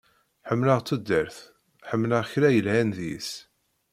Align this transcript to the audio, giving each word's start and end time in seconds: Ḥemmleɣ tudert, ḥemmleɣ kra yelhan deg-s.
Ḥemmleɣ 0.49 0.79
tudert, 0.87 1.37
ḥemmleɣ 1.89 2.23
kra 2.31 2.49
yelhan 2.51 2.89
deg-s. 2.97 3.31